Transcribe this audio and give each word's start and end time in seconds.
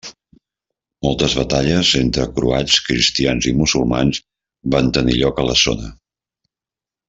Moltes 1.07 1.35
batalles 1.39 1.91
entre 1.99 2.25
croats 2.39 2.79
cristians 2.87 3.49
i 3.53 3.55
musulmans 3.61 4.23
van 4.77 4.91
tenir 4.99 5.19
lloc 5.21 5.45
a 5.45 5.47
la 5.53 5.59
zona. 5.67 5.95